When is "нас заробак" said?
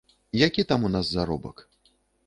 0.95-1.67